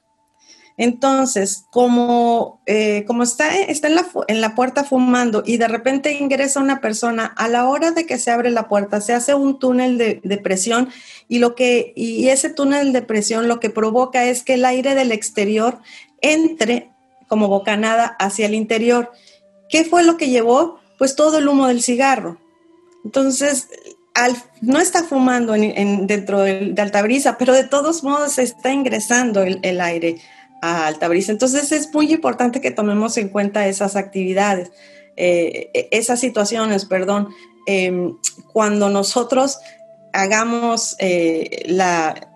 [0.77, 6.13] Entonces, como, eh, como está, está en, la, en la puerta fumando y de repente
[6.13, 9.59] ingresa una persona, a la hora de que se abre la puerta se hace un
[9.59, 10.89] túnel de, de presión
[11.27, 14.95] y, lo que, y ese túnel de presión lo que provoca es que el aire
[14.95, 15.79] del exterior
[16.21, 16.89] entre
[17.27, 19.11] como bocanada hacia el interior.
[19.69, 20.79] ¿Qué fue lo que llevó?
[20.97, 22.39] Pues todo el humo del cigarro.
[23.05, 23.69] Entonces,
[24.13, 29.43] al, no está fumando en, dentro de, de Altabrisa, pero de todos modos está ingresando
[29.43, 30.17] el aire
[30.61, 31.31] a Altabrisa.
[31.31, 34.71] Entonces es muy importante que tomemos en cuenta esas actividades,
[35.17, 37.29] eh, esas situaciones, perdón,
[37.67, 38.17] em,
[38.53, 39.59] cuando nosotros
[40.13, 42.30] hagamos eh, la,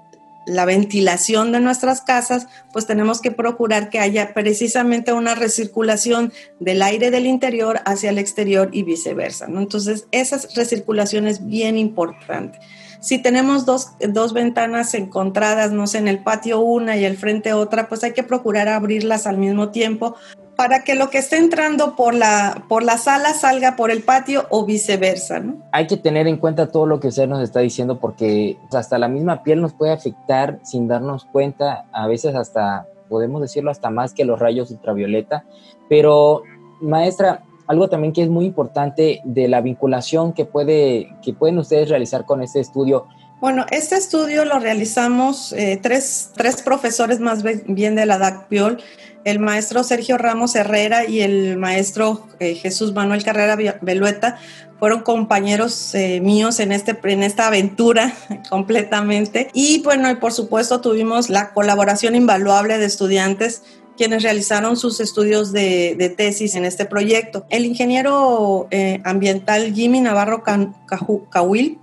[0.46, 6.82] la ventilación de nuestras casas, pues tenemos que procurar que haya precisamente una recirculación del
[6.82, 9.48] aire del interior hacia el exterior y viceversa.
[9.48, 9.60] ¿no?
[9.60, 12.60] Entonces, esa recirculación es bien importante.
[13.02, 17.54] Si tenemos dos, dos ventanas encontradas, no sé, en el patio una y el frente
[17.54, 20.16] otra, pues hay que procurar abrirlas al mismo tiempo
[20.56, 24.46] para que lo que esté entrando por la, por la sala salga por el patio
[24.50, 25.40] o viceversa.
[25.40, 25.58] ¿no?
[25.72, 29.08] Hay que tener en cuenta todo lo que usted nos está diciendo porque hasta la
[29.08, 34.14] misma piel nos puede afectar sin darnos cuenta, a veces hasta, podemos decirlo, hasta más
[34.14, 35.46] que los rayos ultravioleta.
[35.90, 36.44] Pero,
[36.82, 41.90] maestra, algo también que es muy importante de la vinculación que, puede, que pueden ustedes
[41.90, 43.08] realizar con este estudio.
[43.42, 48.82] Bueno, este estudio lo realizamos eh, tres, tres, profesores más bien de la DACPIOL,
[49.26, 54.38] el maestro Sergio Ramos Herrera y el maestro eh, Jesús Manuel Carrera Belueta,
[54.80, 58.14] fueron compañeros eh, míos en, este, en esta aventura
[58.50, 59.50] completamente.
[59.54, 63.64] Y bueno, y por supuesto tuvimos la colaboración invaluable de estudiantes
[63.98, 67.46] quienes realizaron sus estudios de, tesis en este proyecto.
[67.50, 71.80] El ingeniero eh, ambiental Jimmy Navarro Cahuil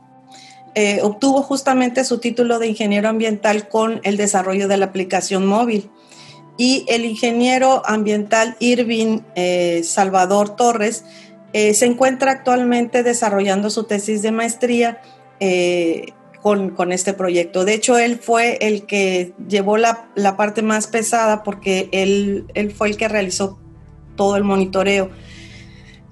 [1.02, 5.90] obtuvo justamente su título de ingeniero ambiental con el desarrollo de la aplicación móvil.
[6.56, 11.04] Y el ingeniero ambiental Irving eh, Salvador Torres
[11.54, 15.02] se encuentra actualmente desarrollando su tesis de maestría
[16.42, 17.64] con, este proyecto.
[17.64, 22.88] De hecho, él fue el que llevó la, parte más pesada porque él, él, fue
[22.88, 23.60] el que realizó
[24.16, 25.10] todo el monitoreo.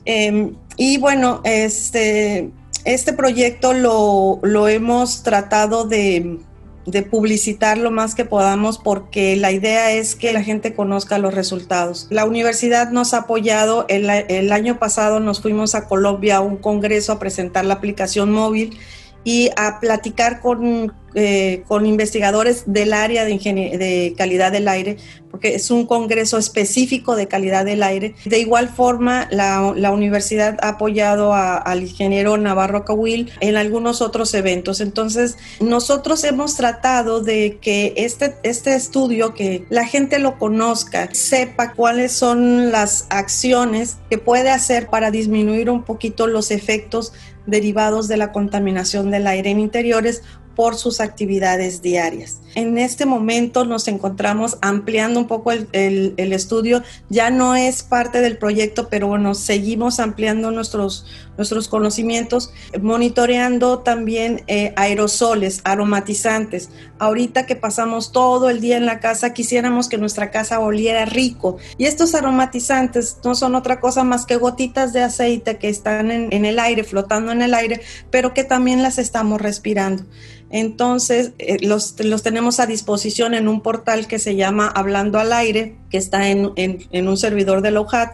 [0.05, 2.51] Em, y bueno, este,
[2.85, 6.39] este proyecto lo, lo hemos tratado de,
[6.87, 11.35] de, publicitar lo más que podamos porque la idea es que la gente conozca los
[11.35, 12.07] resultados.
[12.11, 16.57] La universidad nos ha apoyado, el, el año pasado nos fuimos a Colombia a un
[16.57, 18.79] congreso a presentar la aplicación móvil
[19.25, 24.97] y a platicar con, eh, con investigadores del área de, de calidad del aire,
[25.31, 28.15] porque es un congreso específico de calidad del aire.
[28.25, 34.81] De igual forma, la, universidad ha apoyado al ingeniero Navarro Cahuil en algunos otros eventos.
[34.81, 41.73] Entonces, nosotros hemos tratado de que este, este estudio, que la gente lo conozca, sepa
[41.75, 47.13] cuáles son las acciones que puede hacer para disminuir un poquito los efectos
[47.51, 50.23] derivados de la contaminación del aire en interiores
[50.61, 52.41] por sus actividades diarias.
[52.55, 58.37] En este momento nos encontramos ampliando un poco el, estudio, ya no es parte del
[58.37, 61.07] proyecto, pero bueno, seguimos ampliando nuestros,
[61.41, 66.69] nuestros conocimientos, monitoreando también eh, aerosoles, aromatizantes.
[66.99, 71.57] Ahorita que pasamos todo el día en la casa, quisiéramos que nuestra casa oliera rico.
[71.79, 76.31] Y estos aromatizantes no son otra cosa más que gotitas de aceite que están en,
[76.31, 77.81] en el aire, flotando en el aire,
[78.11, 80.05] pero que también las estamos respirando.
[80.51, 85.77] Entonces, eh, los, tenemos a disposición en un portal que se llama Hablando al Aire,
[85.91, 86.53] que está en,
[86.93, 88.11] un servidor de LOHAT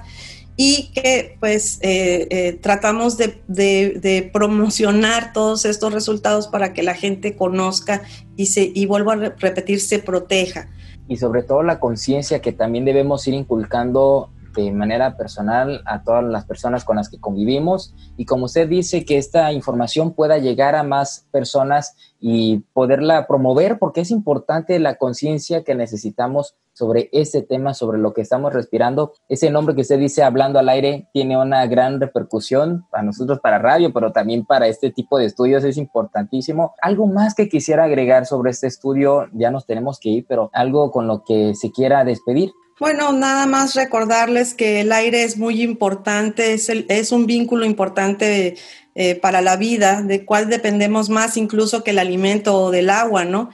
[0.57, 6.95] y que pues eh, eh, tratamos de, de, promocionar todos estos resultados para que la
[6.95, 8.03] gente conozca
[8.37, 10.69] y, se, y vuelvo a repetir, se proteja.
[11.09, 14.31] Y sobre todo la conciencia que también debemos ir inculcando
[14.63, 19.05] de manera personal a todas las personas con las que convivimos y como usted dice
[19.05, 24.97] que esta información pueda llegar a más personas y poderla promover porque es importante la
[24.97, 29.13] conciencia que necesitamos sobre este tema, sobre lo que estamos respirando.
[29.31, 33.59] Ese nombre que usted dice hablando al aire tiene una gran repercusión para nosotros, para
[33.59, 36.75] radio, pero también para este tipo de estudios es importantísimo.
[36.83, 40.91] Algo más que quisiera agregar sobre este estudio, ya nos tenemos que ir, pero algo
[40.91, 42.53] con lo que se quiera despedir.
[42.79, 48.57] Bueno, nada más recordarles que el aire es muy importante, es, es un vínculo importante
[48.95, 53.25] eh, para la vida, de cual dependemos más incluso que el alimento o del agua,
[53.25, 53.49] ¿no?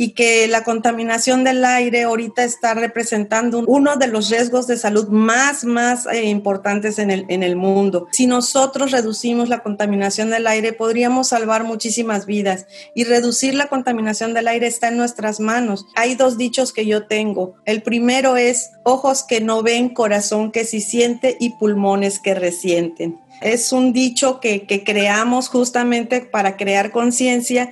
[0.00, 5.08] Y que la contaminación del aire ahorita está representando uno de los riesgos de salud
[5.08, 8.06] más, más eh, importantes en el, en el mundo.
[8.12, 14.34] Si nosotros reducimos la contaminación del aire, podríamos salvar muchísimas vidas y reducir la contaminación
[14.34, 15.84] del aire está en nuestras manos.
[15.96, 17.56] Hay dos dichos que yo tengo.
[17.64, 23.18] El primero es ojos que no ven, corazón que sí siente y pulmones que resienten.
[23.40, 27.70] Es un dicho que, que creamos justamente para crear conciencia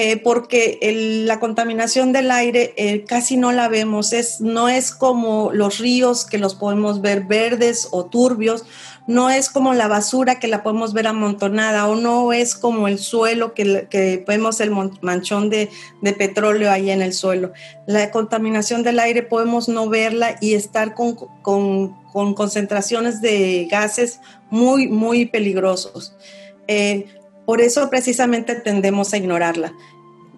[0.00, 0.78] eh, porque
[1.26, 6.38] la contaminación del aire eh, casi no la vemos, no es como los ríos que
[6.38, 8.64] los podemos ver verdes o turbios,
[9.08, 13.00] no es como la basura que la podemos ver amontonada o no es como el
[13.00, 14.70] suelo que, vemos el
[15.00, 15.68] manchón de,
[16.16, 17.52] petróleo ahí en el suelo.
[17.88, 21.16] La contaminación del aire podemos no verla y estar con,
[22.12, 26.14] concentraciones de gases muy, muy peligrosos.
[26.68, 27.17] Eh,
[27.48, 29.72] por eso precisamente tendemos a ignorarla.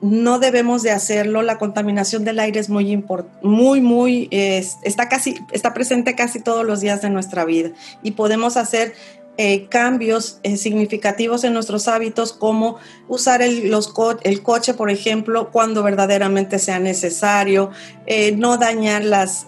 [0.00, 1.42] No debemos de hacerlo.
[1.42, 6.64] La contaminación del aire es muy importante, muy, muy, está casi, está presente casi todos
[6.64, 7.72] los días de nuestra vida
[8.04, 8.94] y podemos hacer
[9.38, 12.76] eh, cambios eh, significativos en nuestros hábitos, como
[13.08, 13.92] usar el, los
[14.22, 17.70] el, coche, por ejemplo, cuando verdaderamente sea necesario,
[18.06, 19.46] eh, no dañar las,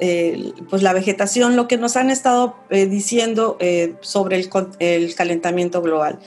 [0.69, 3.59] pues la vegetación, lo que nos han estado diciendo
[4.01, 4.51] sobre el,
[4.81, 6.19] el, calentamiento global.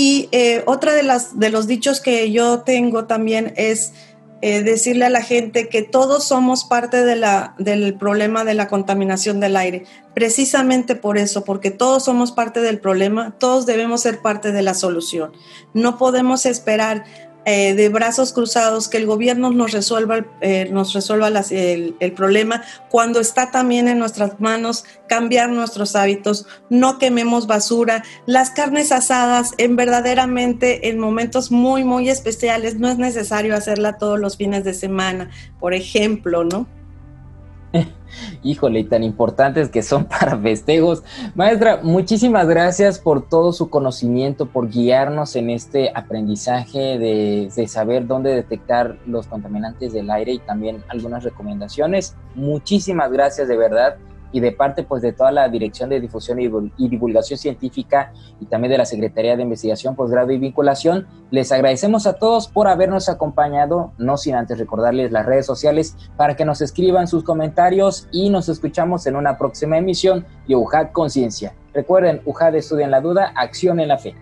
[0.00, 3.94] Y eh, otra de, las, de los dichos que yo tengo también es
[4.42, 9.56] eh, decirle a la gente que todos somos parte del problema de la contaminación del
[9.56, 9.86] aire.
[10.14, 14.74] Precisamente por eso, porque todos somos parte del problema, todos debemos ser parte de la
[14.74, 15.32] solución.
[15.74, 17.02] No podemos esperar
[17.50, 22.62] eh, de brazos cruzados, que el gobierno nos resuelva, eh, nos resuelva el, el, problema,
[22.90, 29.52] cuando está también en nuestras manos cambiar nuestros hábitos, no quememos basura, las carnes asadas,
[29.56, 34.74] en verdaderamente en momentos muy, muy especiales, no es necesario hacerla todos los fines de
[34.74, 36.66] semana, por ejemplo, ¿no?
[38.42, 41.02] Híjole, y tan importantes que son para festejos.
[41.34, 48.06] Maestra, muchísimas gracias por todo su conocimiento, por guiarnos en este aprendizaje de, de, saber
[48.06, 52.14] dónde detectar los contaminantes del aire y también algunas recomendaciones.
[52.34, 53.96] Muchísimas gracias de verdad
[54.32, 58.72] y de parte pues de toda la Dirección de Difusión y Divulgación Científica y también
[58.72, 63.92] de la Secretaría de Investigación, Posgrado y Vinculación, les agradecemos a todos por habernos acompañado,
[63.98, 68.48] no sin antes recordarles las redes sociales para que nos escriban sus comentarios y nos
[68.48, 71.54] escuchamos en una próxima emisión de UJAD Conciencia.
[71.72, 74.14] Recuerden, UJAD en la duda, acción en la fe.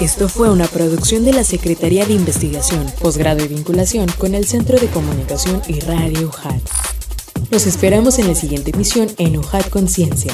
[0.00, 4.76] Esto fue una producción de la Secretaría de Investigación, Posgrado y Vinculación con el Centro
[4.80, 6.60] de Comunicación y Radio UJAD.
[7.52, 10.32] Los esperamos en la siguiente emisión en UJAT Conciencia.